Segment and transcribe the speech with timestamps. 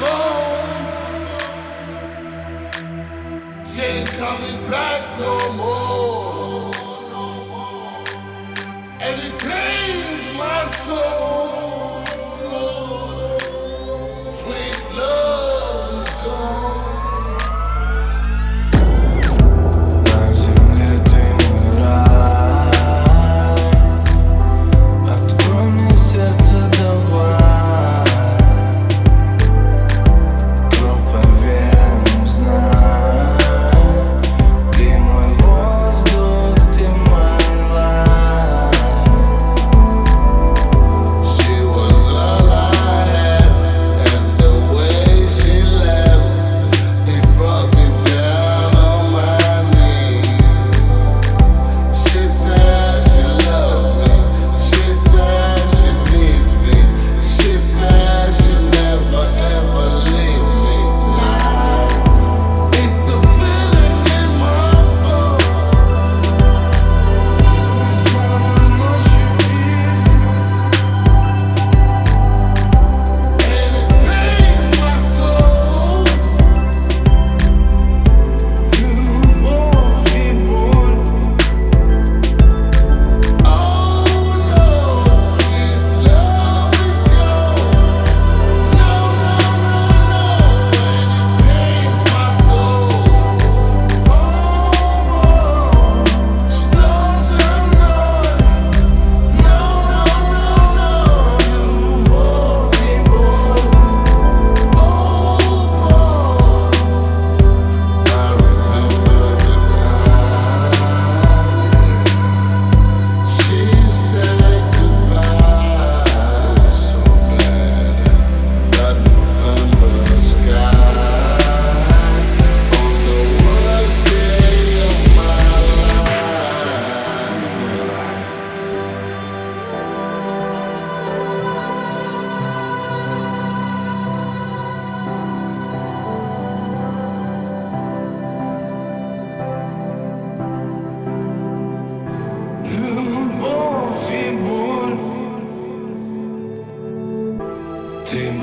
[0.00, 0.94] bones.
[3.70, 5.73] She ain't coming back no more.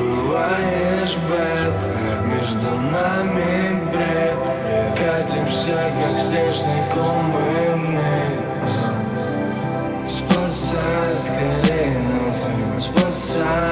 [0.00, 1.78] Бываешь бед,
[2.24, 4.38] между нами бред.
[4.96, 8.86] Катимся, как снежный ком и вниз.
[10.08, 12.50] Спасай скорее нас,
[12.80, 13.69] спасай.